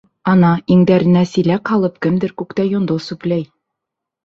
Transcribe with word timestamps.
—Ана 0.31 0.53
иңдәренә 0.75 1.21
силәк 1.33 1.73
һалып, 1.75 2.01
кемдер 2.07 2.35
күктә 2.41 2.69
йондоҙ 2.73 3.07
сүпләй. 3.11 3.49